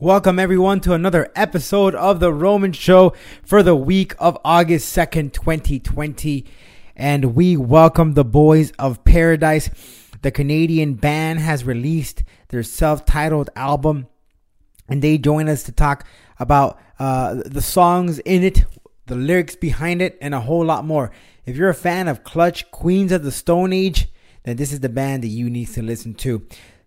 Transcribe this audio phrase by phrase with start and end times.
[0.00, 3.12] Welcome, everyone, to another episode of The Roman Show
[3.44, 6.44] for the week of August 2nd, 2020.
[6.96, 9.70] And we welcome the boys of Paradise.
[10.22, 14.08] The Canadian band has released their self titled album,
[14.88, 16.04] and they join us to talk
[16.40, 18.64] about uh, the songs in it,
[19.06, 21.12] the lyrics behind it, and a whole lot more.
[21.46, 24.08] If you're a fan of Clutch, Queens of the Stone Age,
[24.42, 26.44] then this is the band that you need to listen to.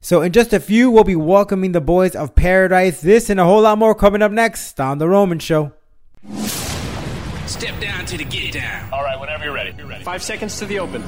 [0.07, 3.01] So, in just a few, we'll be welcoming the boys of Paradise.
[3.01, 5.73] This and a whole lot more coming up next on The Roman Show.
[7.45, 8.93] Step down to the get down.
[8.93, 9.73] All right, whenever you're ready.
[9.77, 10.05] You're ready.
[10.05, 11.03] Five seconds to the open.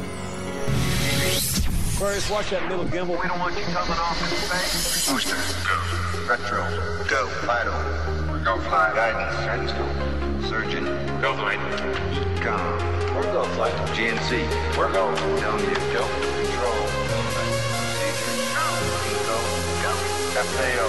[1.96, 3.22] Aquarius, watch that little gimbal.
[3.22, 5.10] We don't want you coming off in space.
[5.10, 5.38] Booster.
[5.64, 5.76] Go.
[6.28, 6.60] Retro.
[7.08, 7.28] Go.
[7.48, 8.44] Vital.
[8.44, 8.92] Go fly.
[8.94, 9.46] Guidance.
[9.46, 10.50] Guidance go.
[10.50, 10.84] Surgeon.
[11.22, 11.60] Go flight.
[12.36, 13.16] Econ.
[13.16, 13.72] We're go flight.
[13.96, 14.78] GNC.
[14.78, 15.16] We're go.
[15.40, 15.76] Telling you.
[15.94, 16.39] Go.
[20.40, 20.88] FAO.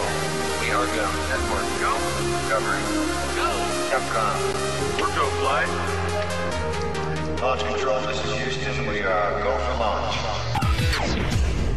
[0.60, 1.06] We are go.
[1.28, 1.66] Network.
[1.80, 1.90] Go.
[2.38, 2.82] Discovery.
[3.34, 3.50] Go.
[3.90, 4.36] Capcom.
[5.00, 5.70] We're go flight.
[7.42, 8.00] Launch control.
[8.02, 8.86] This is Houston.
[8.86, 10.14] We are go for launch.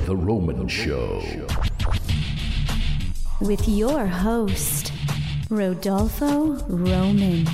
[0.05, 1.23] The Roman Show.
[3.41, 4.93] with your host,
[5.49, 7.47] Rodolfo Roman.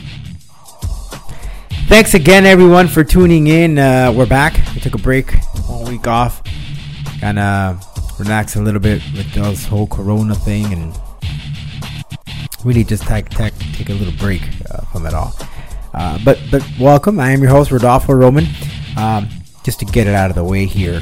[1.87, 3.79] Thanks again, everyone, for tuning in.
[3.79, 4.59] Uh, we're back.
[4.75, 5.31] We took a break,
[5.69, 6.43] one week off,
[7.21, 7.88] kind of
[8.19, 10.97] relax a little bit with this whole Corona thing, and
[12.63, 15.33] really just take take, take a little break uh, from it all.
[15.93, 17.19] Uh, but but welcome.
[17.19, 18.45] I am your host, Rodolfo Roman.
[18.97, 19.29] Um,
[19.63, 21.01] just to get it out of the way here,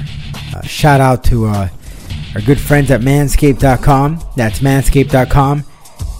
[0.56, 1.70] uh, shout out to uh,
[2.36, 4.20] our good friends at Manscaped.com.
[4.36, 5.64] That's Manscaped.com.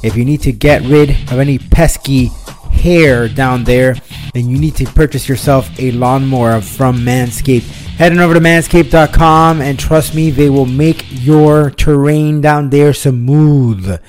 [0.04, 2.30] If you need to get rid of any pesky
[2.72, 3.96] hair down there,
[4.34, 7.87] then you need to purchase yourself a lawnmower from Manscaped.
[7.98, 12.94] Head on over to manscaped.com and trust me, they will make your terrain down there
[12.94, 14.00] smooth.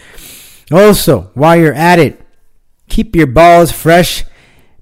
[0.70, 2.20] Also, while you're at it,
[2.89, 4.25] keep your balls fresh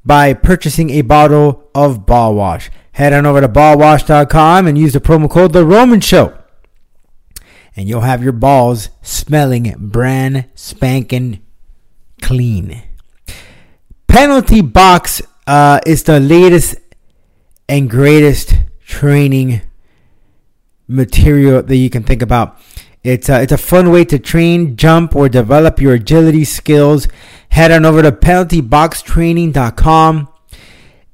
[0.05, 2.70] by purchasing a bottle of ball wash.
[2.92, 6.36] Head on over to ballwash.com and use the promo code The Roman Show
[7.77, 11.42] and you'll have your balls smelling brand spanking
[12.23, 12.83] clean.
[14.09, 16.77] Penalty Box uh, is the latest
[17.69, 18.55] and greatest
[18.86, 19.61] training
[20.89, 22.58] material that you can think about.
[23.02, 27.07] It's a, it's a fun way to train, jump, or develop your agility skills.
[27.51, 30.29] Head on over to penaltyboxtraining.com.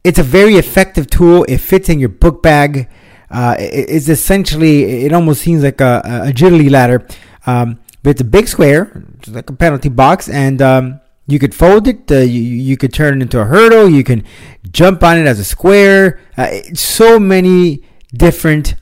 [0.05, 1.45] It's a very effective tool.
[1.49, 2.89] It fits in your book bag.
[3.31, 7.07] Uh, it- it's essentially, it almost seems like a, a agility ladder,
[7.47, 11.87] um, but it's a big square, like a penalty box, and um, you could fold
[11.89, 12.11] it.
[12.11, 13.89] Uh, you, you could turn it into a hurdle.
[13.89, 14.25] You can
[14.71, 16.21] jump on it as a square.
[16.37, 18.75] Uh, so many different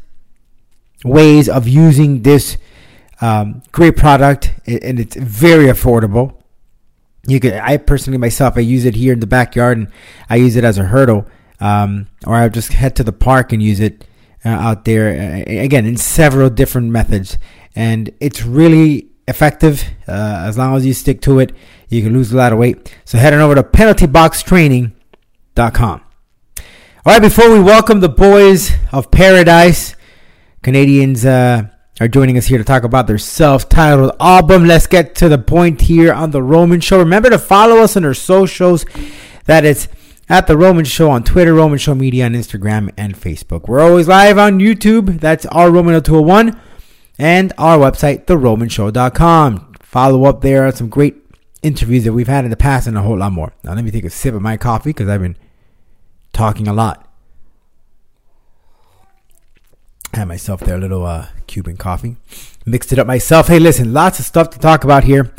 [1.04, 2.56] ways of using this
[3.20, 6.42] um, great product, and it's very affordable.
[7.26, 9.88] You could, I personally myself, I use it here in the backyard, and
[10.28, 11.26] I use it as a hurdle,
[11.60, 14.06] um, or I just head to the park and use it
[14.44, 17.36] uh, out there uh, again in several different methods,
[17.76, 19.84] and it's really effective.
[20.06, 21.52] Uh, as long as you stick to it,
[21.88, 22.94] you can lose a lot of weight.
[23.04, 26.00] So head on over to penaltyboxtraining.com.
[27.06, 29.96] All right, before we welcome the boys of Paradise,
[30.62, 31.62] Canadians uh,
[31.98, 34.66] are joining us here to talk about their self-titled album.
[34.66, 36.98] Let's get to the point here on the Roman Show.
[36.98, 38.84] Remember to follow us on our socials.
[39.46, 39.88] That is
[40.28, 43.66] at the Roman Show on Twitter, Roman Show Media on Instagram and Facebook.
[43.66, 45.20] We're always live on YouTube.
[45.20, 46.60] That's our Roman 201
[47.20, 49.74] and our website, theromanshow.com.
[49.82, 51.16] Follow up there on some great
[51.62, 53.52] interviews that we've had in the past and a whole lot more.
[53.62, 55.36] Now let me take a sip of my coffee because I've been
[56.32, 57.06] talking a lot.
[60.14, 62.16] I had myself there a little uh, Cuban coffee.
[62.64, 63.48] Mixed it up myself.
[63.48, 65.30] Hey, listen, lots of stuff to talk about here.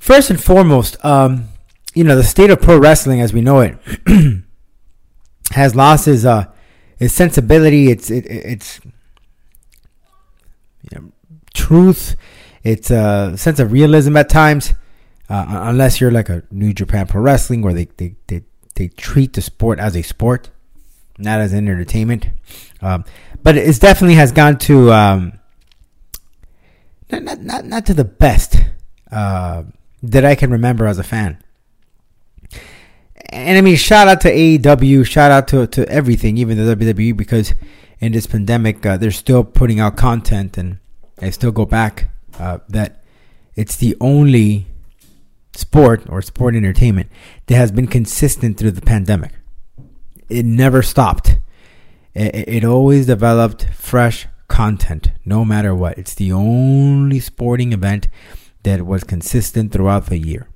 [0.00, 1.50] First and foremost, um,
[1.94, 3.76] you know, the state of pro wrestling as we know it
[5.52, 6.46] has lost its uh,
[6.98, 8.80] its sensibility, its it, its
[11.58, 12.16] truth,
[12.62, 14.74] its a sense of realism at times.
[15.28, 18.44] Uh, unless you're like a New Japan Pro Wrestling, where they, they, they,
[18.76, 20.48] they treat the sport as a sport,
[21.18, 22.28] not as an entertainment.
[22.80, 23.04] Um,
[23.42, 25.38] but it definitely has gone to um,
[27.10, 28.56] not, not not to the best
[29.10, 29.64] uh,
[30.02, 31.42] that I can remember as a fan.
[33.30, 37.16] And I mean, shout out to AEW, shout out to to everything, even the WWE,
[37.16, 37.54] because
[38.00, 40.78] in this pandemic, uh, they're still putting out content, and
[41.20, 43.04] I still go back uh, that
[43.54, 44.66] it's the only
[45.54, 47.10] sport or sport entertainment
[47.46, 49.32] that has been consistent through the pandemic.
[50.28, 51.38] It never stopped.
[52.14, 55.98] It, it always developed fresh content, no matter what.
[55.98, 58.08] It's the only sporting event
[58.62, 60.48] that was consistent throughout the year.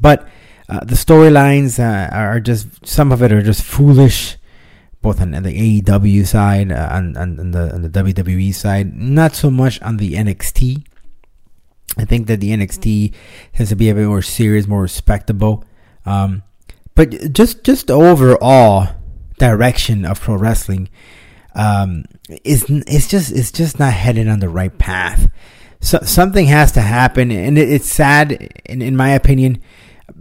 [0.00, 0.28] But
[0.68, 4.36] uh, the storylines uh, are just some of it are just foolish,
[5.00, 8.94] both on the AEW side uh, and, and, the, the WWE side.
[8.94, 10.84] Not so much on the NXT.
[11.96, 13.14] I think that the NXT
[13.52, 15.64] has to be a bit more serious, more respectable.
[16.04, 16.42] Um,
[16.94, 18.88] but just just overall
[19.38, 20.88] direction of pro wrestling
[21.54, 22.04] um,
[22.44, 25.30] is it's just it's just not headed on the right path.
[25.80, 28.32] So something has to happen, and it, it's sad,
[28.64, 29.62] in, in my opinion,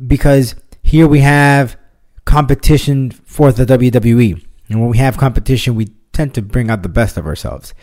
[0.08, 1.78] because here we have
[2.26, 6.90] competition for the WWE, and when we have competition, we tend to bring out the
[6.90, 7.74] best of ourselves.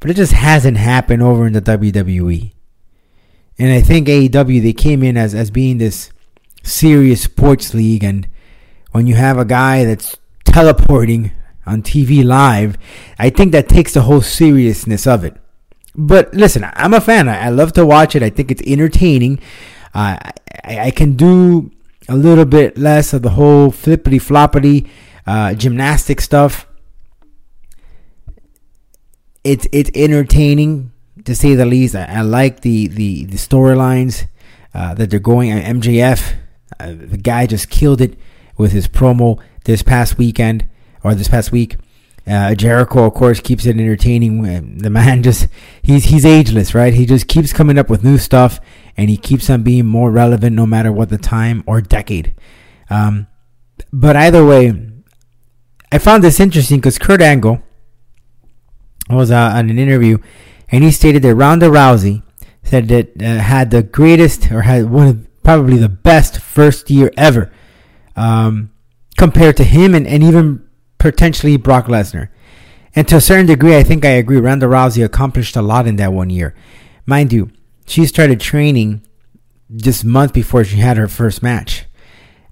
[0.00, 2.52] But it just hasn't happened over in the WWE.
[3.58, 6.12] And I think AEW they came in as as being this
[6.62, 8.28] serious sports league, and
[8.92, 11.32] when you have a guy that's teleporting
[11.66, 12.78] on TV live,
[13.18, 15.36] I think that takes the whole seriousness of it.
[15.94, 17.28] But listen, I'm a fan.
[17.28, 18.22] I, I love to watch it.
[18.22, 19.40] I think it's entertaining.
[19.94, 20.16] Uh,
[20.64, 21.72] I, I, can do
[22.08, 24.88] a little bit less of the whole flippity floppity
[25.28, 26.66] uh, gymnastic stuff.
[29.44, 30.90] It's it's entertaining
[31.24, 31.94] to say the least.
[31.94, 34.24] I, I like the the the storylines
[34.72, 35.50] uh, that they're going.
[35.50, 36.34] MJF,
[36.80, 38.18] uh, the guy just killed it
[38.56, 40.66] with his promo this past weekend
[41.04, 41.76] or this past week.
[42.26, 44.38] Uh, Jericho, of course, keeps it entertaining.
[44.78, 45.48] The man just
[45.82, 46.94] he's he's ageless, right?
[46.94, 48.60] He just keeps coming up with new stuff,
[48.96, 52.34] and he keeps on being more relevant no matter what the time or decade.
[52.88, 53.26] Um,
[53.92, 54.87] but either way,
[55.90, 57.62] I found this interesting because Kurt Angle
[59.08, 60.18] was uh, on an interview,
[60.70, 62.22] and he stated that Ronda Rousey
[62.62, 67.10] said that uh, had the greatest or had one of probably the best first year
[67.16, 67.50] ever
[68.16, 68.70] um,
[69.16, 70.62] compared to him and, and even
[70.98, 72.28] potentially Brock Lesnar.
[72.94, 74.38] And to a certain degree, I think I agree.
[74.38, 76.54] Ronda Rousey accomplished a lot in that one year.
[77.06, 77.50] Mind you,
[77.86, 79.02] she started training
[79.74, 81.84] just month before she had her first match.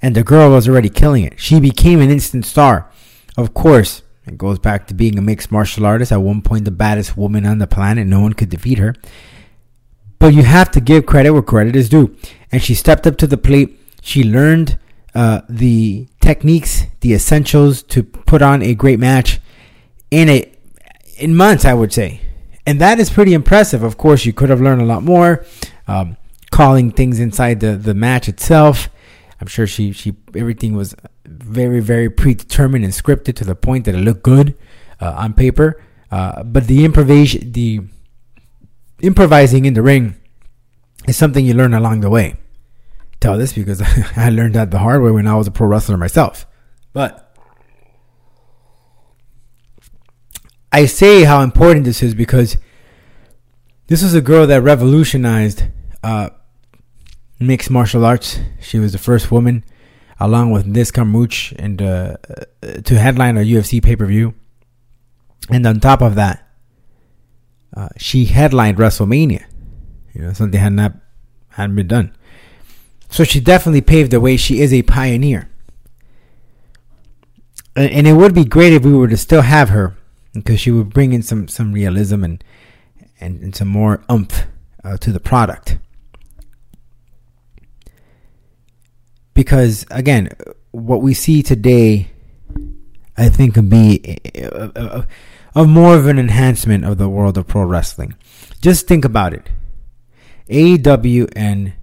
[0.00, 1.38] And the girl was already killing it.
[1.38, 2.90] She became an instant star.
[3.36, 6.12] Of course, it goes back to being a mixed martial artist.
[6.12, 8.06] At one point, the baddest woman on the planet.
[8.06, 8.94] No one could defeat her.
[10.18, 12.16] But you have to give credit where credit is due.
[12.50, 13.78] And she stepped up to the plate.
[14.00, 14.78] She learned
[15.14, 19.40] uh, the techniques, the essentials to put on a great match
[20.10, 20.52] in a
[21.18, 22.20] in months, I would say,
[22.66, 23.82] and that is pretty impressive.
[23.82, 25.46] Of course, you could have learned a lot more,
[25.88, 26.18] um,
[26.50, 28.90] calling things inside the the match itself.
[29.40, 30.94] I'm sure she she everything was
[31.28, 34.56] very very predetermined and scripted to the point that it looked good
[35.00, 35.82] uh, on paper.
[36.10, 37.80] Uh, but the improvisation, the
[39.00, 40.16] improvising in the ring,
[41.08, 42.36] is something you learn along the way
[43.20, 43.82] tell this because
[44.16, 46.46] I learned that the hard way when I was a pro wrestler myself.
[46.92, 47.34] But
[50.72, 52.56] I say how important this is because
[53.86, 55.64] this was a girl that revolutionized
[56.02, 56.30] uh,
[57.38, 58.38] mixed martial arts.
[58.60, 59.64] She was the first woman,
[60.18, 62.16] along with Liz Carmouche, and uh,
[62.84, 64.34] to headline a UFC pay per view.
[65.50, 66.48] And on top of that,
[67.76, 69.44] uh, she headlined WrestleMania.
[70.14, 70.94] You know, something had not
[71.50, 72.16] hadn't been done.
[73.08, 74.36] So she definitely paved the way.
[74.36, 75.48] She is a pioneer.
[77.74, 79.96] And it would be great if we were to still have her
[80.32, 82.42] because she would bring in some, some realism and,
[83.20, 84.46] and, and some more umph
[84.82, 85.78] uh, to the product.
[89.36, 90.30] Because, again,
[90.70, 92.08] what we see today,
[93.18, 95.06] I think, could be a, a,
[95.54, 98.14] a, more of an enhancement of the world of pro wrestling.
[98.62, 99.50] Just think about it.
[100.48, 101.74] AEW and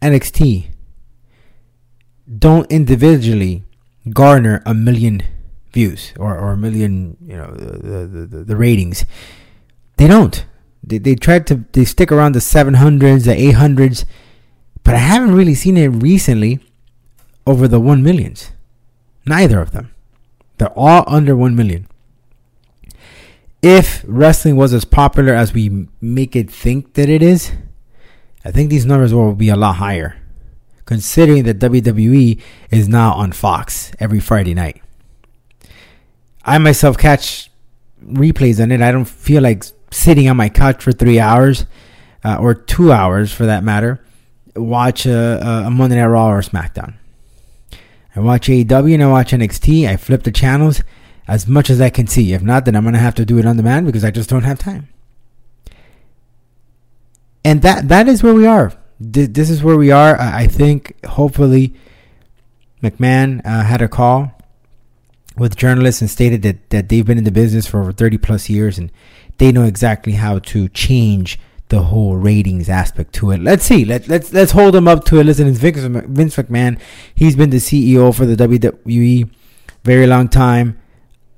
[0.00, 0.68] NXT
[2.38, 3.64] don't individually
[4.10, 5.22] garner a million
[5.72, 9.04] views or, or a million, you know, the, the, the, the ratings.
[9.98, 10.46] They don't.
[10.82, 14.06] They, they try to they stick around the 700s, the 800s,
[14.86, 16.60] but I haven't really seen it recently
[17.44, 18.52] over the 1 millions.
[19.26, 19.92] Neither of them.
[20.58, 21.88] They're all under 1 million.
[23.60, 27.50] If wrestling was as popular as we make it think that it is,
[28.44, 30.22] I think these numbers will be a lot higher,
[30.84, 32.40] considering that WWE
[32.70, 34.80] is now on Fox every Friday night.
[36.44, 37.50] I myself catch
[38.04, 38.80] replays on it.
[38.80, 41.66] I don't feel like sitting on my couch for three hours
[42.22, 44.00] uh, or two hours for that matter.
[44.56, 46.94] Watch a, a Monday Night Raw or SmackDown.
[48.14, 49.86] I watch AEW and I watch NXT.
[49.86, 50.82] I flip the channels
[51.28, 52.32] as much as I can see.
[52.32, 54.44] If not, then I'm gonna have to do it on demand because I just don't
[54.44, 54.88] have time
[57.46, 58.72] and that that is where we are.
[58.98, 60.20] This is where we are.
[60.20, 61.74] I think hopefully
[62.82, 64.32] McMahon uh, had a call
[65.36, 68.50] with journalists and stated that, that they've been in the business for over 30 plus
[68.50, 68.90] years and
[69.38, 73.40] they know exactly how to change the whole ratings aspect to it.
[73.40, 73.84] Let's see.
[73.84, 75.24] Let, let's let's hold him up to it.
[75.24, 76.78] Listen, it's Vince, Vince McMahon.
[77.14, 79.30] He's been the CEO for the WWE
[79.86, 80.78] very long time.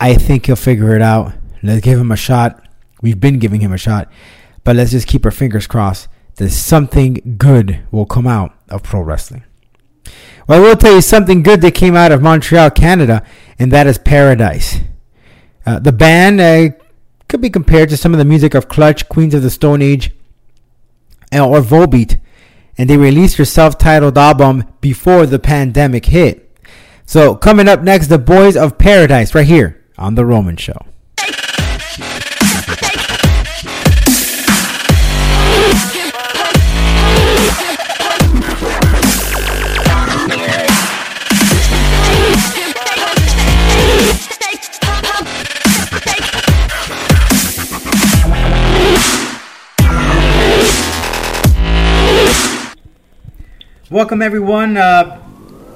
[0.00, 1.34] I think he'll figure it out.
[1.62, 2.66] Let's give him a shot.
[3.02, 4.10] We've been giving him a shot,
[4.64, 9.00] but let's just keep our fingers crossed that something good will come out of pro
[9.02, 9.44] wrestling.
[10.46, 13.24] Well, I will tell you something good that came out of Montreal, Canada,
[13.58, 14.78] and that is Paradise.
[15.66, 16.70] Uh, the band uh,
[17.28, 20.12] could be compared to some of the music of Clutch, Queens of the Stone Age,
[21.32, 22.18] or Volbeat,
[22.76, 26.44] and they released their self-titled album before the pandemic hit.
[27.06, 30.86] So coming up next, the Boys of Paradise, right here on the Roman Show.
[53.90, 54.76] Welcome everyone.
[54.76, 55.18] Uh,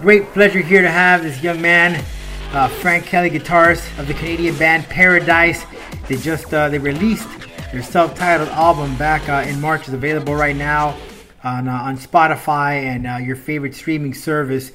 [0.03, 2.05] great pleasure here to have this young man,
[2.53, 5.65] uh, Frank Kelly, guitarist of the Canadian band Paradise.
[6.09, 7.27] They just uh, they released
[7.73, 9.85] their self-titled album back uh, in March.
[9.85, 10.95] It's available right now
[11.43, 14.73] on uh, on Spotify and uh, your favorite streaming service.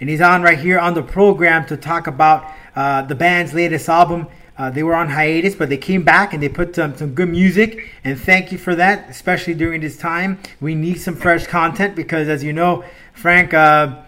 [0.00, 4.28] And he's on right here on the program to talk about the band's latest album.
[4.58, 7.28] Uh, they were on hiatus, but they came back and they put some, some good
[7.28, 7.90] music.
[8.02, 10.38] And thank you for that, especially during this time.
[10.60, 14.02] We need some fresh content because, as you know, Frank, uh,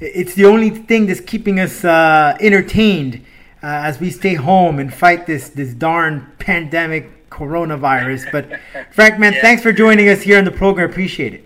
[0.00, 3.24] it's the only thing that's keeping us uh, entertained
[3.62, 8.30] uh, as we stay home and fight this this darn pandemic coronavirus.
[8.32, 8.60] But
[8.92, 9.40] Frank, man, Yeah.
[9.42, 10.90] thanks for joining us here on the program.
[10.90, 11.44] Appreciate it.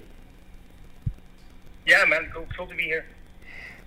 [1.86, 3.04] Yeah, man, cool, cool to be here.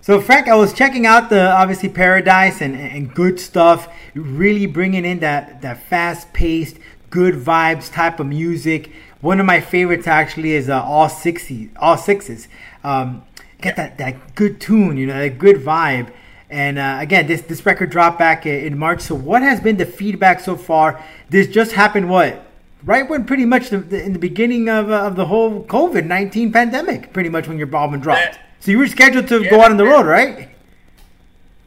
[0.02, 3.88] So Frank, I was checking out the obviously Paradise and, and good stuff.
[4.16, 6.76] Really bringing in that that fast paced,
[7.08, 8.90] good vibes type of music.
[9.20, 12.48] One of my favorites actually is uh, all sixty, all sixes.
[12.82, 13.22] Um,
[13.60, 16.12] get that that good tune, you know, that good vibe.
[16.50, 19.02] And uh, again, this this record dropped back in March.
[19.02, 21.00] So what has been the feedback so far?
[21.30, 22.44] This just happened what?
[22.82, 26.06] Right when pretty much the, the, in the beginning of, uh, of the whole COVID
[26.06, 28.40] nineteen pandemic, pretty much when your album dropped.
[28.62, 30.48] So you were scheduled to Yeah, go out on the road, right?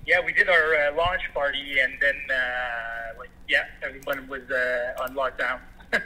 [0.07, 5.03] Yeah, we did our uh, launch party, and then uh, like, yeah, everyone was uh,
[5.03, 5.59] on lockdown.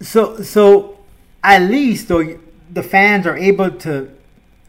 [0.00, 0.98] So so
[1.42, 2.38] at least though
[2.72, 4.10] the fans are able to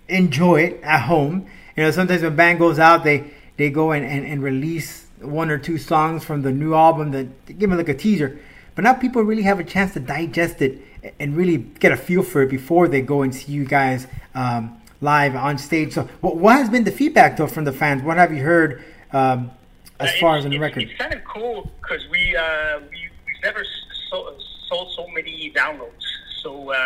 [0.10, 1.48] enjoy it at home.
[1.77, 5.50] You know, sometimes when band goes out, they they go and, and, and release one
[5.50, 8.39] or two songs from the new album that give them like a teaser.
[8.75, 10.82] But now people really have a chance to digest it
[11.20, 14.82] and really get a feel for it before they go and see you guys um,
[15.01, 15.94] live on stage.
[15.94, 18.03] So, what, what has been the feedback though from the fans?
[18.03, 19.51] What have you heard um,
[20.00, 20.84] as Uh, far as on the record?
[20.84, 23.67] It's kind of cool because we, uh, we we've never s-
[24.10, 24.36] so,
[24.67, 26.03] sold so many downloads.
[26.41, 26.77] So uh,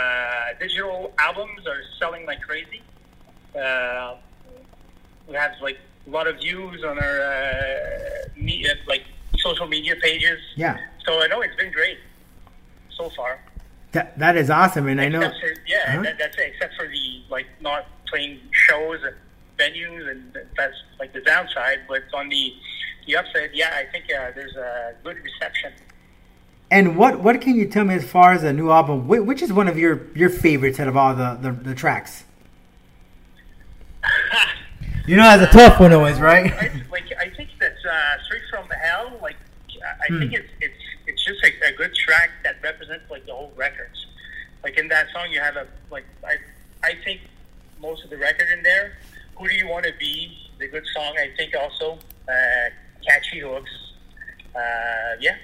[0.59, 2.81] digital albums are selling like crazy.
[3.59, 4.15] Uh,
[5.27, 9.03] we have like a lot of views on our uh, me, uh, like
[9.37, 10.39] social media pages.
[10.55, 10.77] Yeah,
[11.09, 11.97] So I know it's been great
[12.95, 13.39] so far.
[13.93, 15.21] that that is awesome, and I know.
[15.21, 16.03] For, yeah, Uh-huh.
[16.03, 16.53] that, that's it.
[16.53, 19.15] Except for the like not playing shows and
[19.57, 21.79] venues, and that's like the downside.
[21.87, 22.53] But on the
[23.07, 25.73] the upside, yeah, I think uh, there's a good reception.
[26.69, 29.05] And what what can you tell me as far as a new album?
[29.05, 32.23] Wh- Which is one of your your favorites out of all the the, the tracks?
[35.07, 36.53] You know, that's a tough one always, I, right?
[36.91, 39.17] like I think that's uh, straight from hell.
[39.23, 39.37] Like
[39.81, 40.19] I I Hmm.
[40.19, 40.78] think it's it's it's
[41.29, 44.07] just a, a good track that represents like the whole records.
[44.63, 46.35] Like in that song, you have a like I
[46.83, 47.21] I think
[47.81, 48.97] most of the record in there.
[49.37, 50.35] Who do you want to be?
[50.59, 52.69] The good song, I think also uh,
[53.07, 53.71] catchy hooks.
[54.53, 55.37] Uh, yeah.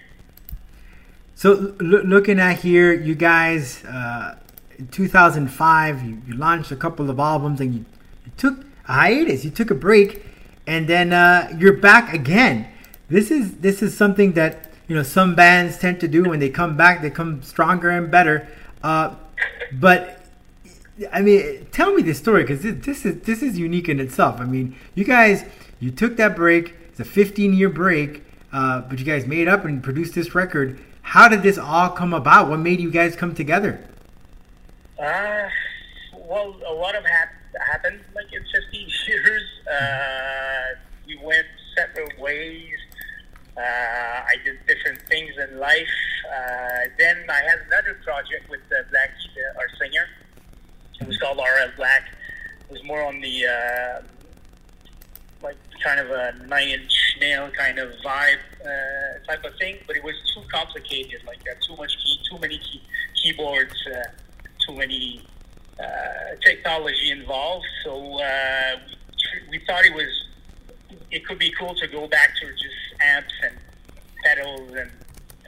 [1.36, 4.38] So looking at here, you guys, uh,
[4.77, 7.86] in 2005, you, you launched a couple of albums and you,
[8.25, 10.25] you took a hiatus, you took a break,
[10.68, 12.68] and then uh, you're back again.
[13.08, 16.50] This is this is something that you know some bands tend to do when they
[16.50, 18.48] come back, they come stronger and better.
[18.84, 19.15] Uh,
[19.72, 20.22] but
[21.12, 24.39] I mean, tell me this story because this, this is this is unique in itself.
[24.39, 25.44] I mean, you guys,
[25.80, 26.75] you took that break.
[26.89, 28.24] It's a 15 year break,
[28.54, 30.80] uh, but you guys made up and produced this record.
[31.01, 32.50] How did this all come about?
[32.50, 33.86] What made you guys come together?
[34.98, 35.50] Uh,
[36.13, 37.34] well, a lot of hap-
[37.72, 39.44] happened like in 15 years.
[39.68, 42.72] Uh, we went separate ways.
[43.57, 45.88] Uh, I did different things in life.
[46.27, 50.07] Uh, then I had another project with uh, Black, uh, our singer.
[51.00, 52.03] It was called RL Black.
[52.62, 54.01] It was more on the uh,
[55.41, 59.95] like kind of a nine inch nail kind of vibe uh, type of thing, but
[59.95, 61.21] it was too complicated.
[61.25, 62.81] Like uh, too much key, too many key,
[63.21, 64.03] keyboards, uh,
[64.65, 65.21] too many
[65.79, 67.65] uh, technology involved.
[67.83, 68.79] So uh,
[69.50, 70.09] we, we thought it was
[71.15, 73.55] it could be cool to go back to just amps and
[74.25, 74.91] pedals and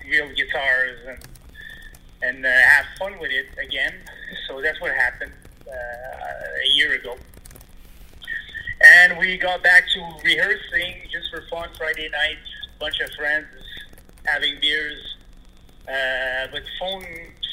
[0.09, 1.19] real guitars and
[2.23, 3.93] and uh, have fun with it again.
[4.47, 5.33] So that's what happened
[5.67, 7.15] uh, a year ago.
[8.83, 12.37] And we got back to rehearsing just for fun Friday night.
[12.79, 13.47] Bunch of friends
[14.25, 15.17] having beers.
[15.87, 17.05] Uh, but phone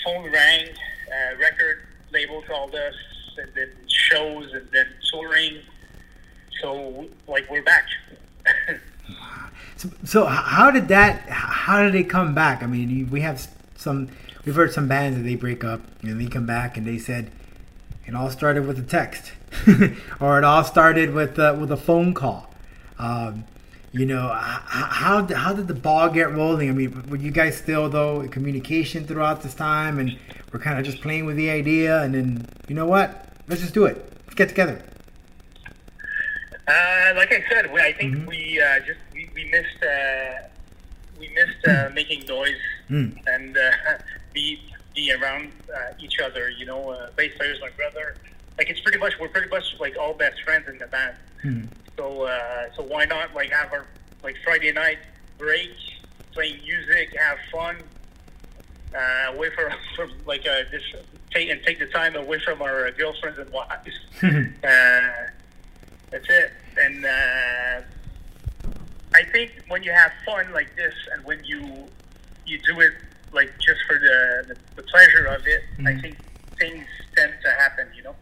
[0.05, 0.69] phone rang.
[0.69, 1.81] Uh, record
[2.13, 2.95] label called us,
[3.37, 5.61] and then shows, and then touring.
[6.61, 7.85] So like we're back.
[9.77, 11.29] So, so how did that?
[11.29, 12.63] How did they come back?
[12.63, 13.47] I mean, we have
[13.77, 14.09] some.
[14.45, 17.31] We've heard some bands that they break up and they come back and they said
[18.07, 19.33] it all started with a text,
[20.21, 22.51] or it all started with uh, with a phone call.
[22.99, 23.45] Um,
[23.93, 26.69] you know, how how did the ball get rolling?
[26.69, 30.19] I mean, were you guys still though in communication throughout this time, and
[30.53, 33.29] we're kind of just playing with the idea, and then you know what?
[33.49, 33.97] Let's just do it.
[34.25, 34.83] Let's get together.
[36.67, 40.49] Uh, like I said, we, I think we uh, just we, we missed uh,
[41.19, 42.57] we missed uh, making noise
[42.91, 43.17] Mm.
[43.27, 43.71] and uh,
[44.35, 44.61] be
[44.95, 46.51] be around uh, each other.
[46.51, 48.15] You know, uh, bass player's my brother.
[48.59, 51.17] Like it's pretty much we're pretty much like all best friends in the band.
[51.43, 51.69] Mm.
[51.97, 53.87] So uh, so why not like have our
[54.23, 54.99] like Friday night
[55.39, 55.71] break,
[56.33, 57.77] playing music, have fun,
[58.95, 60.83] uh, away from, from like uh, this
[61.33, 63.99] take and take the time away from our girlfriends and wives.
[66.15, 66.53] uh, that's it.
[66.77, 67.83] And uh,
[69.15, 71.87] I think when you have fun like this, and when you
[72.47, 72.93] you do it
[73.33, 76.17] like just for the the, the pleasure of it, I think
[76.59, 77.89] things tend to happen.
[77.97, 78.17] You know.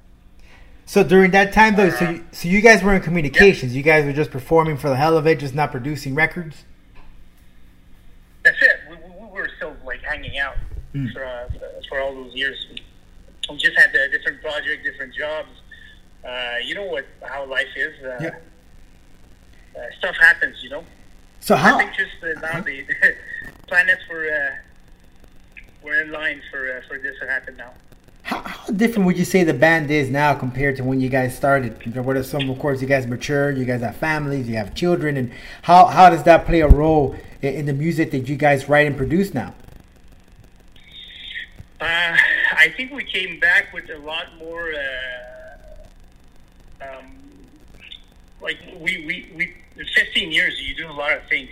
[0.84, 3.74] So during that time, though, so you, so you guys were in communications.
[3.74, 6.64] You guys were just performing for the hell of it, just not producing records.
[8.44, 8.80] That's it.
[8.90, 10.56] We, we, we were still like hanging out
[11.12, 11.48] for uh,
[11.88, 12.66] for all those years.
[13.48, 15.48] We just had uh, different projects, different jobs.
[16.24, 17.06] Uh, you know what?
[17.22, 17.94] How life is.
[18.04, 18.30] Uh, Yeah.
[19.76, 20.62] uh, stuff happens.
[20.62, 20.84] You know.
[21.40, 21.76] So how?
[21.76, 23.14] I think just uh, now the, the
[23.66, 24.56] planets were uh,
[25.84, 27.72] were in line for uh, for this to happen now.
[28.24, 31.36] How, how different would you say the band is now compared to when you guys
[31.36, 31.96] started?
[31.96, 35.16] What are some, of course, you guys matured, you guys have families, you have children,
[35.16, 35.32] and
[35.62, 38.86] how, how does that play a role in, in the music that you guys write
[38.86, 39.52] and produce now?
[41.80, 42.16] Uh,
[42.56, 44.72] I think we came back with a lot more.
[46.82, 47.18] Um,
[48.40, 51.50] like we, we, we, in 15 years, you do a lot of things,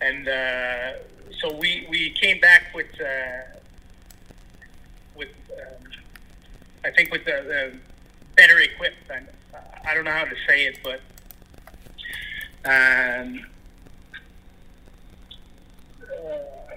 [0.00, 0.92] and uh,
[1.40, 3.58] so we, we came back with uh,
[5.14, 5.90] with um,
[6.84, 7.78] I think with the, the
[8.36, 9.10] better equipped.
[9.10, 11.00] And uh, I don't know how to say it, but
[12.64, 13.44] um,
[16.02, 16.74] uh,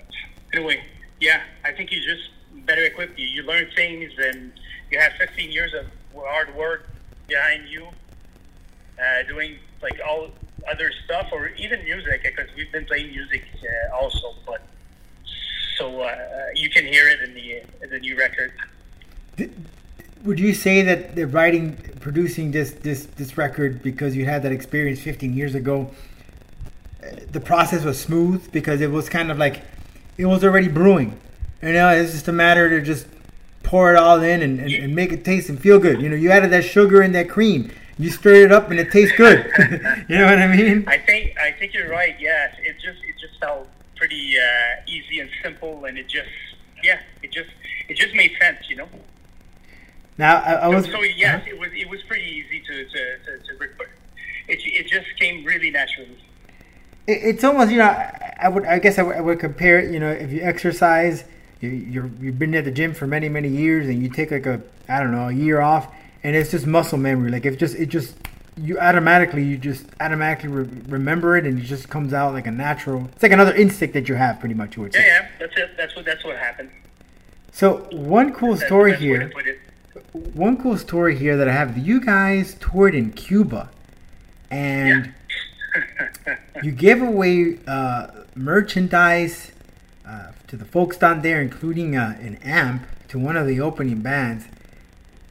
[0.54, 0.84] anyway,
[1.22, 2.30] yeah, I think you just
[2.66, 3.18] better equipped.
[3.18, 4.52] You, you learn things, and
[4.92, 6.90] you have 15 years of hard work
[7.28, 7.88] behind you,
[9.00, 10.30] uh, doing like all
[10.70, 14.34] other stuff, or even music, because we've been playing music uh, also.
[14.46, 14.62] But
[15.78, 18.54] so uh, you can hear it in the in the new record.
[20.24, 24.52] Would you say that the writing, producing this this this record because you had that
[24.52, 25.92] experience 15 years ago,
[27.04, 29.62] uh, the process was smooth because it was kind of like
[30.18, 31.20] it was already brewing.
[31.62, 33.08] You know, it's just a matter to just
[33.68, 36.02] pour it all in and, and, and make it taste and feel good.
[36.02, 37.70] You know, you added that sugar and that cream.
[38.00, 39.52] You stir it up and it tastes good.
[40.08, 40.86] you know what I mean?
[40.88, 42.16] I think I think you're right.
[42.20, 46.30] Yes, it just it just felt pretty uh, easy and simple, and it just
[46.84, 47.50] yeah, it just
[47.90, 48.88] it just made sense, you know.
[50.18, 50.86] Now I, I was.
[50.86, 53.90] so yes, it was it was pretty easy to to, to, to record.
[54.48, 56.18] It it just came really naturally.
[57.08, 59.80] it, it's almost you know I, I would I guess I would, I would compare
[59.80, 61.26] it you know if you exercise
[61.62, 64.46] you you're, you've been at the gym for many many years and you take like
[64.46, 65.88] a I don't know a year off
[66.24, 68.16] and it's just muscle memory like it just it just
[68.58, 72.52] you automatically you just automatically re- remember it and it just comes out like a
[72.52, 75.22] natural it's like another instinct that you have pretty much you would Yeah, say yeah,
[75.22, 75.78] yeah that's it.
[75.78, 76.70] That's what that's what happened.
[77.52, 79.62] so one cool That's story the best way to here
[80.34, 83.70] one cool story here that I have you guys toured in Cuba
[84.50, 85.14] and
[86.64, 89.52] you gave away uh, merchandise
[90.08, 94.02] uh, to the folks down there, including uh, an amp to one of the opening
[94.02, 94.46] bands.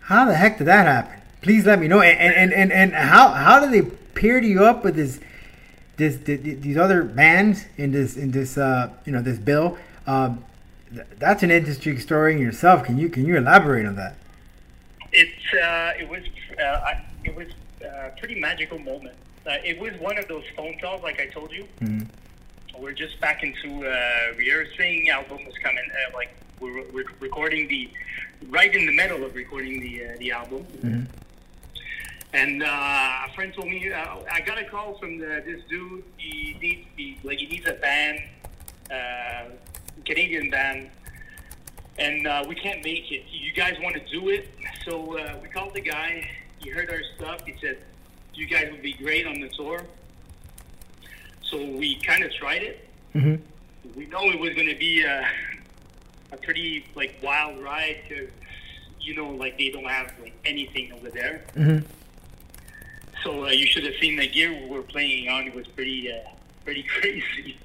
[0.02, 1.20] How the heck did that happen?
[1.42, 2.00] Please let me know.
[2.00, 5.20] And and, and, and how how did they pair you up with this
[5.96, 9.78] this, th these other bands in this in this uh, you know this bill?
[10.06, 10.44] Um,
[10.92, 12.84] th- that's an interesting story in yourself.
[12.84, 14.16] Can you can you elaborate on that?
[15.12, 16.22] It's uh, it was
[16.58, 17.48] uh, I, it was
[17.82, 19.16] a pretty magical moment.
[19.46, 21.66] Uh, it was one of those phone calls, like I told you.
[22.78, 25.08] We're just back into uh, rehearsing.
[25.08, 27.90] Album was coming, uh, like we're, we're recording the
[28.48, 30.66] right in the middle of recording the uh, the album.
[32.32, 36.04] And uh, a friend told me uh, I got a call from the, this dude.
[36.18, 38.20] He needs he, like he needs a band,
[38.90, 39.44] uh,
[40.04, 40.90] Canadian band,
[41.98, 43.24] and uh, we can't make it.
[43.30, 44.50] You guys want to do it?
[44.84, 46.28] So uh, we called the guy.
[46.58, 47.40] He heard our stuff.
[47.46, 47.78] He said,
[48.34, 49.80] "You guys would be great on the tour."
[51.50, 52.88] So we kind of tried it.
[53.14, 53.40] Mhm.
[53.94, 55.26] We know it was going to be a,
[56.32, 58.28] a pretty like wild ride because
[59.00, 61.44] you know like they don't have like anything over there.
[61.54, 61.84] Mhm.
[63.22, 65.46] So uh, you should have seen the gear we were playing on.
[65.48, 66.16] It was pretty, uh,
[66.64, 67.56] pretty crazy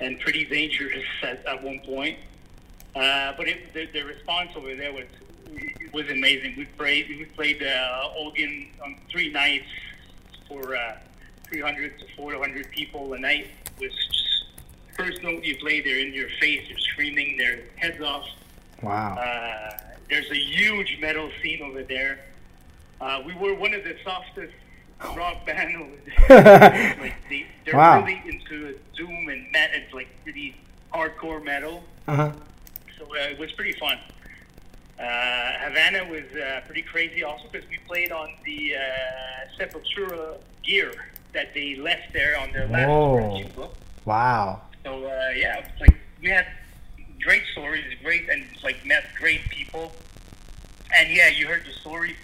[0.00, 2.18] and pretty dangerous at, at one point.
[2.94, 5.06] Uh, but it, the, the response over there was
[5.92, 6.54] was amazing.
[6.56, 9.66] We played we played uh, Holguín on three nights
[10.48, 10.96] for uh,
[11.56, 13.46] 300 to 400 people a night.
[13.78, 14.44] Was just
[14.96, 18.26] first note you play, they're in your face, they're screaming their heads off.
[18.82, 19.16] Wow.
[19.16, 22.20] Uh, there's a huge metal scene over there.
[23.00, 24.52] Uh, we were one of the softest
[25.16, 25.90] rock band over
[26.28, 26.96] there.
[27.00, 28.00] like they, they're Wow.
[28.02, 30.56] really into doom and metal, it's like really
[30.92, 31.84] hardcore metal.
[32.08, 32.32] Uh huh.
[32.98, 33.98] So uh, it was pretty fun.
[34.98, 35.02] Uh,
[35.58, 38.80] Havana was uh, pretty crazy also because we played on the uh,
[39.58, 40.92] Sepultura gear
[41.32, 43.36] that they left there on their last Whoa.
[43.36, 43.68] in
[44.04, 44.62] Wow.
[44.84, 46.46] So uh, yeah, like we had
[47.20, 49.92] great stories, great and like met great people.
[50.94, 52.16] And yeah, you heard the story.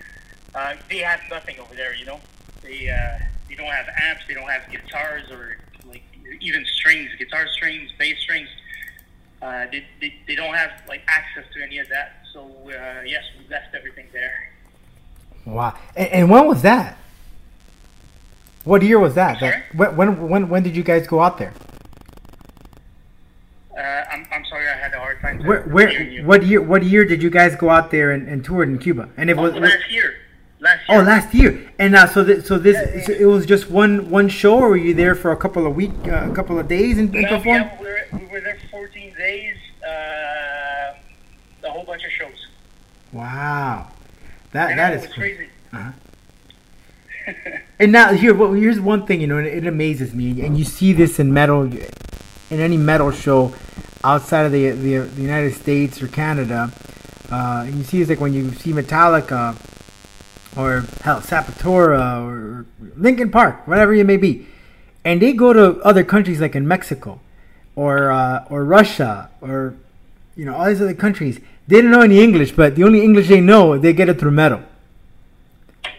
[0.55, 2.21] Uh, they have nothing over there, you know.
[2.63, 6.03] They uh, they don't have amps, they don't have guitars or like
[6.41, 8.49] even strings, guitar strings, bass strings.
[9.41, 12.25] Uh, they, they, they don't have like access to any of that.
[12.33, 14.51] So uh, yes, we left everything there.
[15.47, 15.79] Wow.
[15.97, 16.99] And, and when was that?
[18.69, 19.41] What year was that?
[19.41, 19.63] Sorry?
[19.75, 21.55] that when, when when did you guys go out there?
[23.75, 25.43] Uh, I'm, I'm sorry, I had a hard time.
[25.47, 28.69] Where where what year what year did you guys go out there and, and toured
[28.69, 29.09] in Cuba?
[29.17, 30.17] And it Oh, was last year.
[30.61, 31.73] Last oh last year.
[31.79, 34.69] And uh, so th- so this Yeah, so it was just one one show, or
[34.71, 37.23] were you there for a couple of week uh, a couple of days and, and
[37.23, 37.71] No, performed?
[37.73, 40.93] yeah, we were, we were there 14 days, uh,
[41.65, 42.49] a whole bunch of shows.
[43.13, 43.87] Wow.
[44.53, 45.25] That And that is was cool.
[47.81, 50.93] And now here, here's one thing you know, and it amazes me, and you see
[50.93, 53.55] this in metal, in any metal show
[54.03, 56.73] outside of the the, the United States or Canada.
[57.31, 59.55] Uh, and you see it's like when you see Metallica
[60.57, 64.47] or hell Sepultura or Linkin Park, whatever it may be,
[65.05, 67.21] and they go to other countries like in Mexico
[67.77, 69.75] or uh, or Russia or
[70.35, 71.39] you know all these other countries.
[71.69, 74.33] They don't know any English, but the only English they know, they get it through
[74.33, 74.63] metal.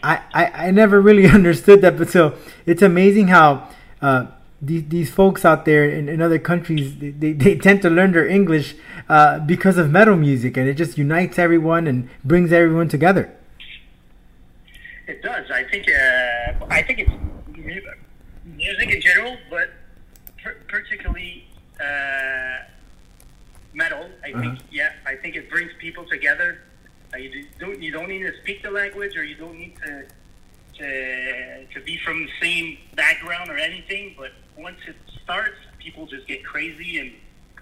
[0.04, 3.70] I, I, I never really understood that, but so it's amazing how
[4.02, 4.28] uh,
[4.62, 8.28] these, these folks out there in, in other countries they, they, tend to learn their
[8.28, 8.76] English
[9.08, 13.34] uh, because of metal music, and it just unites everyone and brings everyone together.
[15.08, 15.50] It does.
[15.50, 15.88] I think.
[15.88, 17.12] Uh, I think it's
[18.46, 19.72] music in general, but
[20.44, 21.48] per- particularly
[21.80, 22.66] uh,
[23.74, 24.08] metal.
[24.24, 24.54] I think.
[24.54, 24.56] Uh-huh.
[24.72, 26.60] Yeah, I think it brings people together.
[27.14, 27.82] Uh, you do- don't.
[27.82, 30.06] You don't need to speak the language, or you don't need to
[30.78, 34.16] to to be from the same background or anything.
[34.18, 37.12] But once it starts, people just get crazy and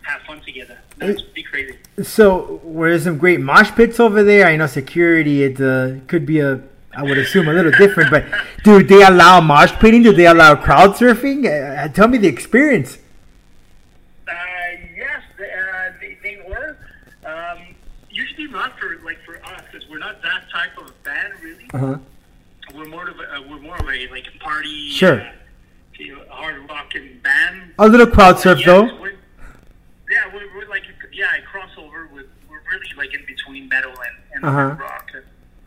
[0.07, 0.77] have fun together.
[0.97, 1.77] That's pretty crazy.
[2.01, 4.47] So, were there some great mosh pits over there?
[4.47, 6.62] I know security it uh, could be a,
[6.95, 8.25] I would assume a little different, but
[8.63, 10.03] do they allow mosh pitting?
[10.03, 11.45] Do they allow crowd surfing?
[11.45, 12.97] Uh, tell me the experience.
[14.27, 14.33] Uh,
[14.95, 16.77] yes, they, uh, they, they were.
[17.25, 17.75] Um,
[18.10, 21.57] usually not for like for us, because we're not that type of band, really.
[21.73, 21.97] Uh-huh.
[22.73, 25.21] We're more of a uh, we're more of a like party, Sure.
[25.21, 25.32] uh,
[25.97, 27.73] you know, hard rocking band.
[27.80, 28.84] A little crowd surf Yes, though.
[28.99, 29.13] we're-
[30.10, 34.17] yeah, we're, we're like yeah, a crossover with we're really like in between metal and,
[34.36, 34.53] and Uh-huh.
[34.75, 35.10] hard rock.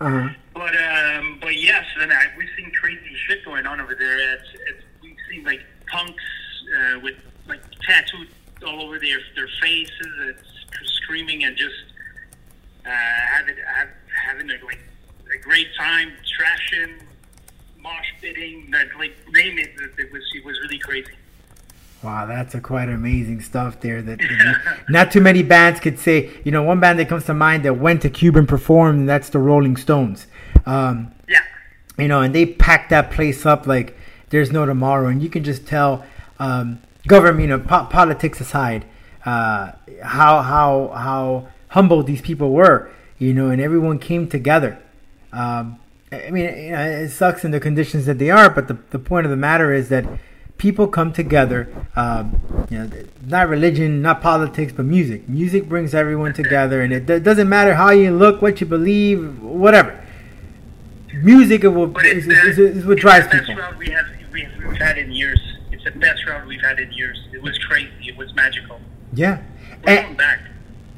[0.00, 0.28] Uh-huh.
[0.54, 4.34] But um, but yes, and I, we've seen crazy shit going on over there.
[4.34, 6.22] It's, it's, we've seen like punks
[6.78, 7.16] uh, with
[7.48, 8.28] like tattooed
[8.66, 11.74] all over their their faces, it's screaming and just
[12.86, 13.56] uh, having
[14.26, 14.78] having a, like
[15.34, 16.92] a great time, trashing,
[17.82, 19.70] mosh pitting, that, like name it.
[19.98, 21.12] It was it was really crazy.
[22.02, 24.00] Wow, that's a quite amazing stuff there.
[24.00, 24.18] That,
[24.88, 26.30] not too many bands could say.
[26.44, 29.00] You know, one band that comes to mind that went to Cuba and performed.
[29.00, 30.26] and That's the Rolling Stones.
[30.64, 31.40] Um, Yeah.
[31.98, 33.96] you know, and they packed that place up like
[34.30, 35.08] there's no tomorrow.
[35.08, 36.04] And you can just tell,
[36.38, 38.86] um, government, you know, po- politics aside,
[39.26, 42.88] uh, how how how humble these people were,
[43.18, 44.78] you know, and everyone came together.
[45.32, 45.78] Um,
[46.12, 48.98] I mean, you know, it sucks in the conditions that they are, but the the
[48.98, 50.04] point of the matter is that
[50.58, 51.68] people come together.
[51.96, 52.90] Um, you know,
[53.26, 55.28] not religion, not politics, but music.
[55.28, 59.40] Music brings everyone together, and it, it doesn't matter how you look, what you believe,
[59.40, 60.02] whatever.
[61.22, 63.62] Music is what, is, is, is what drives the best people.
[63.62, 65.40] round we have we, we've had in years.
[65.72, 67.18] It's the best round we've had in years.
[67.32, 67.90] It was crazy.
[68.08, 68.80] It was magical.
[69.12, 69.42] Yeah.
[69.84, 70.40] We're And- going back.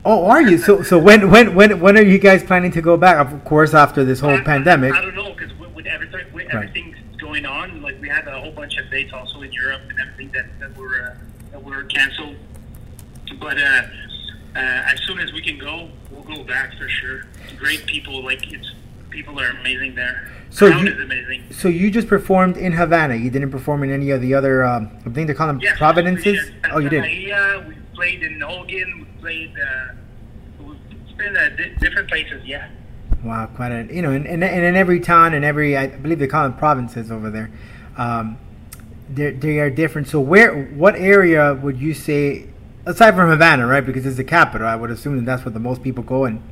[0.05, 0.59] Oh, are you?
[0.59, 3.19] So, so when, when, when, when are you guys planning to go back?
[3.33, 4.93] Of course, after this whole I- pandemic.
[4.95, 6.55] I, don't know because with, with everything, with Right.
[6.69, 10.01] everything going on, like we had a whole bunch of dates also in Europe and
[10.01, 11.15] everything that, that were uh,
[11.53, 12.37] that were canceled.
[13.41, 13.83] But uh,
[14.55, 17.23] uh, as soon as we can go, we'll go back for sure.
[17.59, 18.73] Great people, like it's
[19.11, 20.31] people are amazing there.
[20.51, 21.45] So Crowd you- is amazing.
[21.53, 23.15] So you just performed in Havana.
[23.15, 24.65] You didn't perform in any of the other.
[24.65, 26.51] Um, I think they call them Yes, providences.
[26.51, 26.71] we.
[26.71, 27.03] Oh, you did.
[27.03, 27.33] We
[28.03, 28.99] played in Holguín.
[28.99, 29.55] We played.
[29.57, 29.95] Uh,
[30.67, 32.43] we've been at di- different places.
[32.45, 32.69] Yeah.
[33.23, 36.19] Wow, quite a you know, and, and, and in every town and every I believe
[36.19, 37.53] they call them provinces over there.
[37.97, 38.39] Um,
[39.09, 40.09] they they are different.
[40.09, 42.49] So where, what area would you say,
[42.87, 43.87] aside from Havana, right?
[43.87, 46.43] Because it's the capital, I would assume that that's where the most people go, and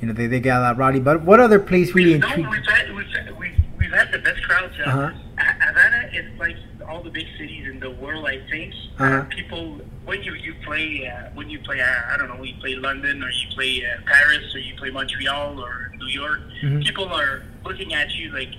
[0.00, 0.98] you know they, they get a lot rowdy.
[0.98, 2.50] But what other place really no, intrigued?
[2.50, 4.74] we've had we've, we've, we've had the best crowds.
[4.80, 5.10] Uh, Uh-huh.
[5.38, 6.56] Ha- Havana is like
[7.00, 8.26] all the big cities in the world.
[8.26, 9.24] I think uh Uh-huh.
[9.36, 12.74] people when you you play uh, when you play uh, I don't know you play
[12.76, 16.40] London or you play uh, Paris or you play Montreal or New York.
[16.62, 16.84] Mhm.
[16.84, 18.52] People are looking at you like.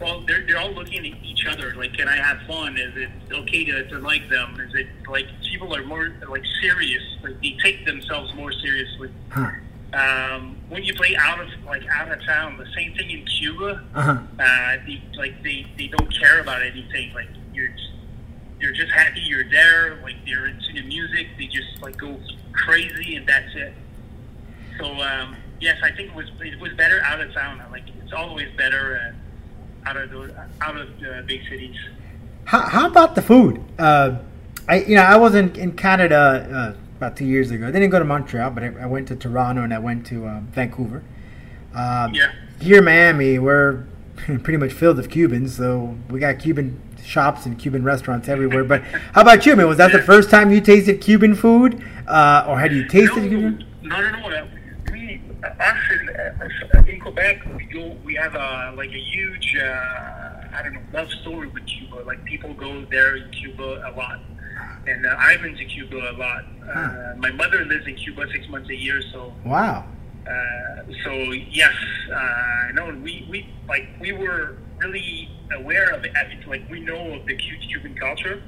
[0.00, 1.74] Well, they're, they're all looking at each other.
[1.74, 2.78] Like, can I have fun?
[2.78, 4.48] Is it okay to, to like them?
[4.60, 7.02] Is it like people are more like serious?
[7.24, 9.50] Like they take themselves more seriously Huh.
[10.04, 13.82] um, when you play out of like out of town, the same thing in Cuba.
[13.92, 14.18] Uh-huh.
[14.38, 17.12] Uh, they, like they, they don't care about anything.
[17.12, 17.90] Like you're just,
[18.60, 19.98] you're just happy you're there.
[20.02, 21.28] Like they're into the music.
[21.38, 22.18] They just like go
[22.52, 23.74] crazy and that's it.
[24.78, 27.62] So um, yes, I think it was it was better out of town.
[27.70, 29.14] Like it's always better
[29.86, 31.76] uh, out of the out of the big cities.
[32.44, 33.62] How, how about the food?
[33.78, 34.18] Uh,
[34.68, 37.66] I you know I was in, in Canada uh, about two years ago.
[37.66, 40.26] I didn't go to Montreal, but I, I went to Toronto and I went to
[40.26, 41.02] um, Vancouver.
[41.74, 42.32] Um, Yeah.
[42.60, 43.84] Here in Miami, we're
[44.16, 48.64] pretty much filled with Cubans, so we got Cuban shops and Cuban restaurants everywhere.
[48.64, 48.82] But
[49.14, 49.66] how about you, man?
[49.66, 53.28] Was that the first time you tasted Cuban food, uh, or had you tasted no,
[53.28, 53.64] Cuban?
[53.82, 54.48] No, no, no.
[54.92, 57.96] We, in, uh, Quebec, we go.
[58.04, 62.02] We have a like a huge, uh, I don't know, love story with Cuba.
[62.06, 64.20] Like people go there in Cuba a lot,
[64.86, 66.44] and uh, I've been to Cuba a lot.
[66.68, 69.86] Uh, my mother lives in Cuba six months a year, so Wow.
[70.26, 71.74] uh, so yes,
[72.12, 76.12] uh, know we, we like we were really aware of it.
[76.46, 78.42] Like we know of the Cu- Cuban culture,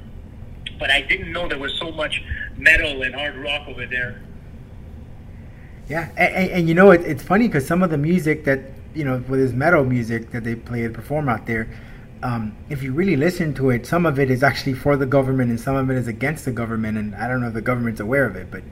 [0.79, 2.23] but I didn't know there was so much
[2.57, 4.21] metal and hard rock over there.
[5.89, 8.61] Yeah, and, and, and you know it, it's funny because some of the music that
[8.93, 11.69] you know with this metal music that they play and perform out there,
[12.23, 15.49] um, if you really listen to it, some of it is actually for the government
[15.49, 17.99] and some of it is against the government, and I don't know if the government's
[17.99, 18.63] aware of it, but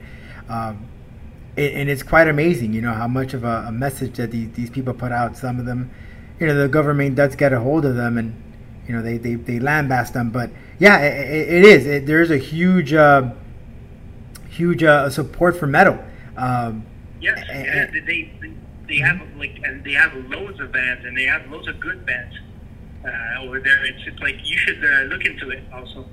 [0.48, 0.88] um,
[1.56, 4.50] it, and it's quite amazing, you know, how much of a, a message that these,
[4.52, 5.36] these people put out.
[5.36, 5.90] Some of them,
[6.40, 8.34] you know, the government does get a hold of them and
[8.88, 10.50] you know they they, they lambast them, but
[10.80, 11.86] yeah, it, it is.
[11.86, 13.30] It, there's a huge uh,
[14.48, 15.98] huge uh, support for metal.
[16.36, 16.86] Um,
[17.20, 18.32] Yes, And- yeah, they,
[18.88, 22.06] they have like and they have loads of bands and they have loads of good
[22.06, 22.34] bands
[23.04, 23.84] uh, over there.
[23.84, 26.06] It's, it's like you should uh, look into it also,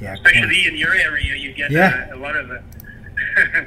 [0.00, 1.36] yeah, especially in your area.
[1.36, 2.08] You get Yeah.
[2.12, 2.58] uh, a lot of uh,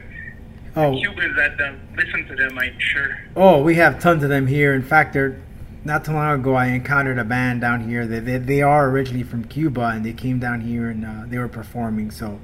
[0.75, 2.57] Oh, Cubans that uh, listen to them.
[2.59, 3.17] I'm sure.
[3.37, 4.73] oh, we have tons of them here.
[4.73, 5.41] In fact, there,
[5.85, 8.07] not too long ago, I encountered a band down here.
[8.07, 11.37] They, they, they are originally from Cuba, and they came down here and uh, they
[11.37, 12.11] were performing.
[12.11, 12.39] So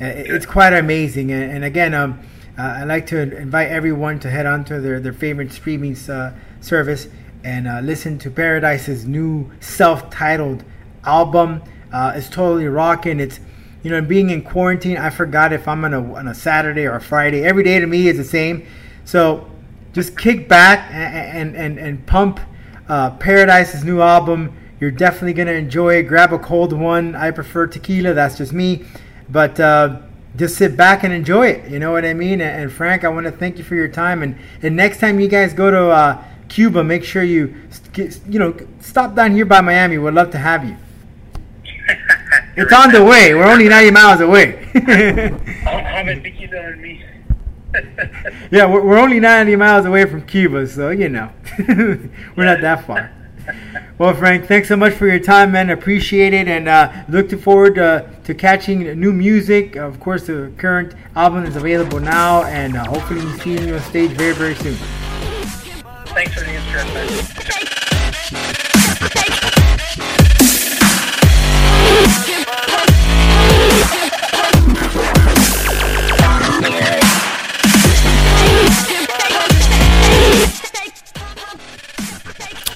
[0.00, 1.32] uh, it- it's quite amazing.
[1.32, 2.20] And, and again, um,
[2.58, 6.34] uh, I'd like to invite everyone to head on to their, their favorite streaming uh,
[6.60, 7.08] service
[7.42, 10.62] and uh, listen to Paradise's new self-titled
[11.04, 11.62] album.
[11.92, 13.18] Uh, it's totally rocking.
[13.20, 13.40] It's
[13.82, 16.96] you know, being in quarantine, I forgot if I'm on a on a Saturday or
[16.96, 17.44] a Friday.
[17.44, 18.66] Every day to me is the same.
[19.06, 19.50] So
[19.94, 22.40] just kick back and and and, and pump
[22.90, 24.52] uh, Paradise's new album.
[24.80, 26.02] You're definitely gonna enjoy it.
[26.04, 27.14] Grab a cold one.
[27.14, 28.14] I prefer tequila.
[28.14, 28.84] That's just me.
[29.28, 30.00] But uh,
[30.36, 31.70] just sit back and enjoy it.
[31.70, 32.40] You know what I mean?
[32.40, 34.22] And, and Frank, I want to thank you for your time.
[34.24, 37.54] And and next time you guys go to uh, Cuba, make sure you
[37.96, 39.96] you know stop down here by Miami.
[39.96, 40.76] We'd love to have you.
[42.56, 43.32] It's on the way.
[43.32, 44.68] We're only 90 miles away.
[44.74, 47.02] I'll have a tequila on me.
[48.50, 51.30] yeah, we're, we're only 90 miles away from Cuba, so you know,
[51.68, 53.12] we're not that far.
[53.98, 55.70] Well, Frank, thanks so much for your time, man.
[55.70, 59.76] Appreciate it, and uh, look forward uh, to catching new music.
[59.76, 64.12] Of course, the current album is available now, and uh, hopefully, seeing you on stage
[64.12, 64.76] very, very soon.
[66.06, 67.39] Thanks for the interest.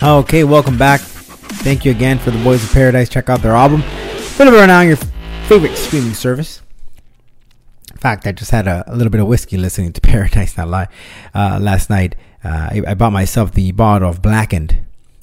[0.05, 1.01] Okay, welcome back.
[1.01, 3.09] Thank you again for the Boys of Paradise.
[3.09, 3.81] Check out their album.
[3.81, 4.99] Available right now on your
[5.49, 6.61] favorite streaming service.
[7.91, 10.69] In fact, I just had a, a little bit of whiskey listening to Paradise, not
[10.69, 10.89] lie.
[11.35, 14.77] Uh, last night, uh, I, I bought myself the bottle of Blackened.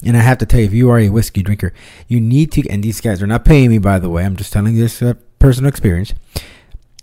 [0.04, 1.72] And I have to tell you, if you are a whiskey drinker,
[2.08, 4.52] you need to, and these guys are not paying me, by the way, I'm just
[4.52, 6.12] telling you this uh, personal experience.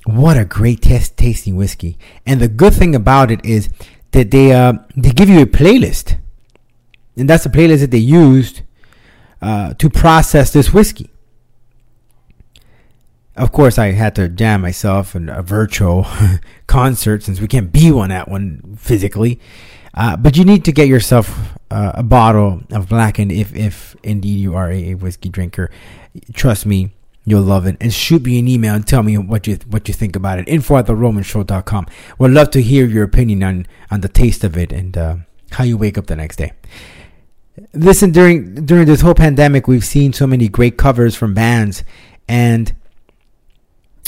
[0.04, 1.98] What a great test tasting whiskey.
[2.26, 3.70] And the good thing about it is
[4.12, 6.18] that they, uh, they give you a playlist.
[7.20, 8.62] And that's the playlist that they used
[9.42, 11.10] uh, to process this whiskey.
[13.36, 16.06] Of course, I had to jam myself in a virtual
[16.68, 19.40] concert since we can't be one at one physically.
[19.94, 24.40] Uh, but you need to get yourself uh, a bottle of Blackened if, if indeed
[24.40, 25.72] you are a, whiskey drinker.
[26.34, 26.92] Trust me,
[27.26, 27.78] you'll love it.
[27.80, 30.48] And shoot me an email and tell me what you what you think about it.
[30.48, 31.88] Info at theromanshow.com.
[32.18, 35.16] Would love to hear your opinion on, on the taste of it and uh,
[35.52, 36.52] how you wake up the next day.
[37.74, 41.84] Listen, during during this whole pandemic, we've seen so many great covers from bands,
[42.28, 42.74] and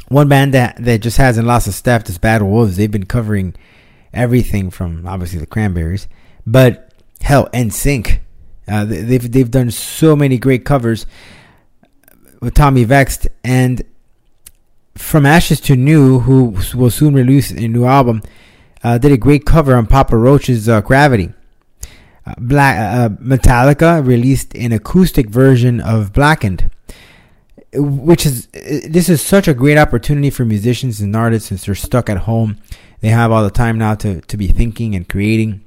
[0.08, 2.76] one band that, that just hasn't lost a step is Bad Wolves.
[2.76, 3.56] They've been covering
[4.14, 6.08] everything from obviously the Cranberries,
[6.46, 8.20] but hell, NSYNC.
[8.68, 11.06] Uh, they've they've done so many great covers
[12.42, 13.84] with Tommy Vext and
[14.96, 18.22] from Ashes to New, who will soon release a new album,
[18.84, 21.34] uh, did a great cover on Papa Roach's uh, Gravity.
[22.26, 26.70] Uh, Black uh, Metallica released an acoustic version of Blackened,
[27.74, 32.10] which is this is such a great opportunity for musicians and artists since they're stuck
[32.10, 32.58] at home.
[33.00, 35.62] They have all the time now to to be thinking and creating.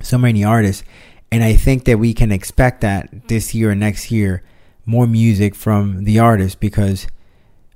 [0.00, 0.84] So many artists,
[1.30, 4.42] and I think that we can expect that this year and next year
[4.86, 7.06] more music from the artists because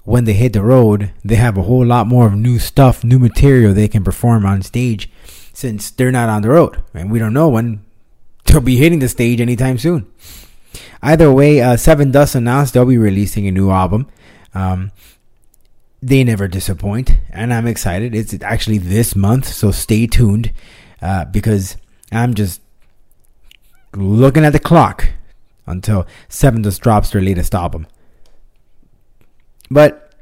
[0.04, 3.18] when they hit the road, they have a whole lot more of new stuff, new
[3.18, 5.10] material they can perform on stage
[5.52, 6.82] since they're not on the road.
[6.94, 7.84] And we don't know when
[8.44, 10.10] they'll be hitting the stage anytime soon.
[11.02, 14.06] Either way, uh, Dust announced they'll be releasing a new album.
[14.54, 14.92] Um,
[16.02, 18.14] they never disappoint, and I'm excited.
[18.14, 20.52] It's actually this month, so stay tuned
[21.00, 21.76] uh, because
[22.10, 22.60] I'm just
[23.94, 25.08] looking at the clock
[25.66, 27.86] until Sevendust drops their latest album.
[29.70, 30.12] But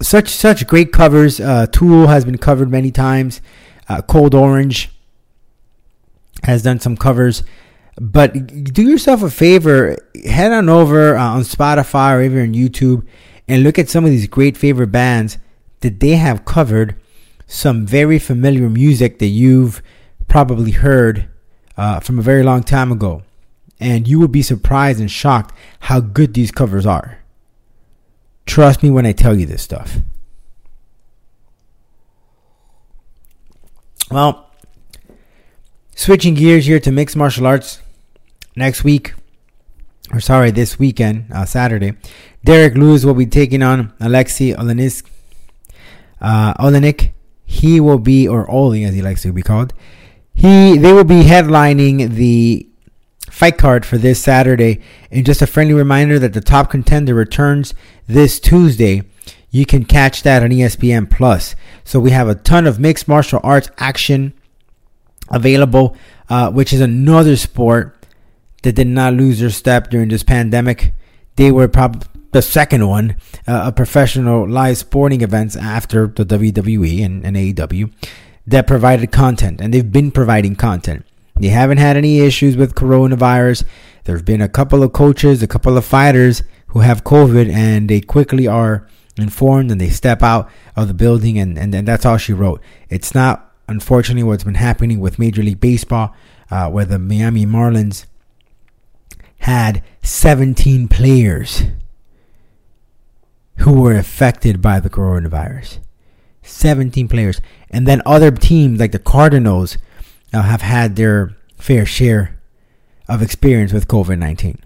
[0.00, 1.40] such such great covers.
[1.40, 3.40] Uh, Tool has been covered many times.
[3.88, 4.90] Uh, Code Orange
[6.44, 7.42] has done some covers.
[8.00, 8.32] But
[8.72, 13.06] do yourself a favor, head on over uh, on Spotify or even on YouTube
[13.46, 15.38] and look at some of these great favorite bands
[15.80, 16.96] that they have covered
[17.46, 19.82] some very familiar music that you've
[20.26, 21.28] probably heard
[21.76, 23.22] uh, from a very long time ago.
[23.78, 27.18] And you will be surprised and shocked how good these covers are.
[28.46, 29.98] Trust me when I tell you this stuff.
[34.12, 34.50] Well,
[35.96, 37.80] switching gears here to mixed martial arts.
[38.54, 39.14] Next week,
[40.12, 41.94] or sorry, this weekend, uh, Saturday,
[42.44, 45.02] Derrick Lewis will be taking on Alexei Olenis,
[46.20, 47.12] uh, Olenik.
[47.46, 49.72] He will be, or Oli as he likes to be called.
[50.34, 52.68] He, they will be headlining the
[53.30, 54.82] fight card for this Saturday.
[55.10, 57.72] And just a friendly reminder that the top contender returns
[58.06, 59.04] this Tuesday.
[59.52, 61.54] You can catch that on ESPN Plus.
[61.84, 64.32] So we have a ton of mixed martial arts action
[65.28, 65.94] available,
[66.28, 67.94] uh, which is another sport
[68.62, 70.94] that did not lose their step during this pandemic.
[71.36, 77.04] They were probably the second one uh, of professional live sporting events after the WWE
[77.04, 77.92] and, and AEW
[78.46, 81.04] that provided content, and they've been providing content.
[81.36, 83.64] They haven't had any issues with coronavirus.
[84.04, 87.88] There have been a couple of coaches, a couple of fighters who have COVID, and
[87.88, 92.06] they quickly are informed and they step out of the building, and, and, and that's
[92.06, 92.60] all she wrote.
[92.88, 96.14] It's not, unfortunately, what's been happening with Major League Baseball,
[96.50, 98.06] uh, where the Miami Marlins
[99.38, 101.62] had 17 players
[103.58, 105.78] who were affected by the coronavirus.
[106.42, 107.40] 17 players.
[107.70, 109.78] And then other teams like the Cardinals
[110.32, 112.38] uh, have had their fair share
[113.08, 114.58] of experience with COVID 19.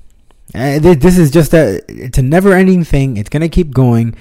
[0.54, 3.16] Uh, this is just a it's a never ending thing.
[3.16, 4.14] It's gonna keep going.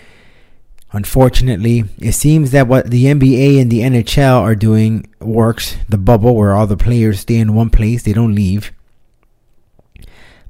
[0.92, 5.76] Unfortunately, it seems that what the NBA and the NHL are doing works.
[5.90, 8.72] The bubble where all the players stay in one place, they don't leave.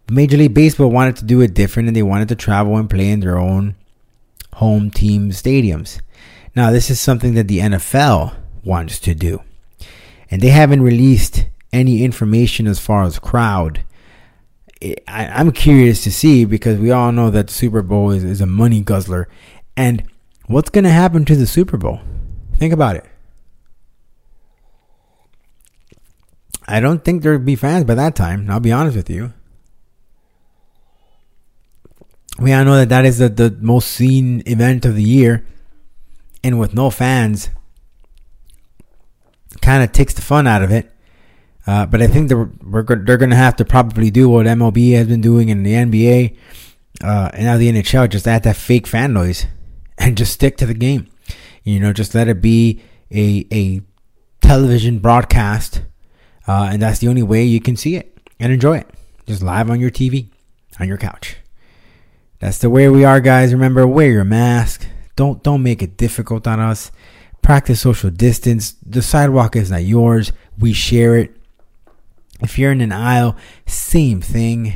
[0.10, 3.10] Major League Baseball wanted to do it different and they wanted to travel and play
[3.10, 3.76] in their own
[4.54, 6.00] home team stadiums.
[6.56, 9.42] Now, this is something that the NFL wants to do.
[10.30, 13.84] And they haven't released any information as far as crowd.
[14.82, 18.46] I, am curious to see because we all know that Super Bowl is, is a
[18.46, 19.28] money guzzler.
[19.76, 20.04] And
[20.48, 22.02] what's going to happen to the Super Bowl?
[22.58, 23.06] Think about it.
[26.68, 28.50] I don't think there'd be fans by that time.
[28.50, 29.34] I'll be honest with you.
[32.40, 35.46] We all know that that is the, the most seen event of the year,
[36.44, 37.50] and with no fans,
[39.62, 40.92] kind of takes the fun out of it.
[41.68, 45.08] Uh, but I think they're they're going to have to probably do what MLB has
[45.08, 46.38] been doing in the NBA
[47.04, 48.10] uh, and now the NHL.
[48.10, 49.46] Just add that fake fan noise
[49.98, 51.08] and just stick to the game.
[51.64, 52.82] You know, just let it be
[53.12, 53.82] a a
[54.42, 55.82] television broadcast,
[56.48, 58.90] uh, and that's the only way you can see it and enjoy it.
[59.26, 60.28] Just live on your TV,
[60.80, 61.38] on your couch.
[62.40, 63.54] That's the way we are, guys.
[63.54, 64.86] Remember, wear your mask.
[65.16, 66.92] Don't don't make it difficult on us.
[67.42, 68.76] Practice social distance.
[68.86, 70.32] The sidewalk is not yours.
[70.60, 71.36] We share it.
[72.42, 73.36] If you're in an aisle,
[73.66, 74.76] same thing.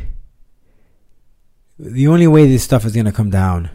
[1.78, 3.70] The only way this stuff is gonna come down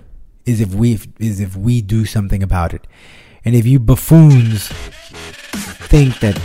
[0.47, 2.86] is if we is if we do something about it.
[3.45, 4.68] And if you buffoons
[5.88, 6.40] think that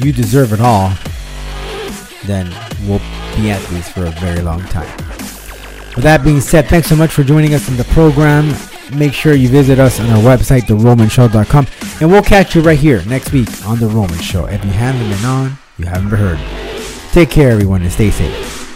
[0.00, 0.92] you deserve it all,
[2.24, 2.46] then
[2.86, 3.00] we'll
[3.36, 4.96] be at this for a very long time.
[5.94, 8.54] With that being said, thanks so much for joining us in the program.
[8.96, 11.66] Make sure you visit us on our website, theromanshow.com,
[12.00, 14.46] and we'll catch you right here next week on The Roman Show.
[14.46, 17.12] If you haven't been on, you haven't been heard.
[17.12, 18.67] Take care, everyone, and stay safe.